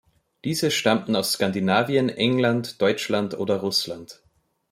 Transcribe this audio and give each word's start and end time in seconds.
Diese 0.45 0.71
stammten 0.71 1.15
aus 1.15 1.33
Skandinavien, 1.33 2.09
England, 2.09 2.81
Deutschland 2.81 3.37
oder 3.37 3.57
Russland. 3.57 4.23